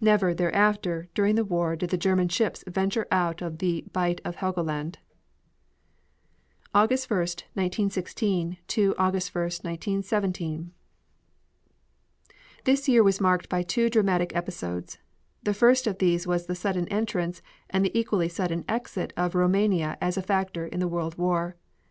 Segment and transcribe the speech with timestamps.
[0.00, 4.36] Never, thereafter, during the war did the German ships venture out of the Bight of
[4.36, 4.96] Helgoland.
[6.74, 7.18] AUGUST 1,
[7.52, 8.56] 1916
[8.96, 10.72] AUGUST 1, 1917
[12.64, 14.96] This year was marked by two dramatic episodes.
[15.42, 19.98] The first of these was the sudden entrance and the equally sudden exit of Roumania
[20.00, 21.54] as a factor in the World War.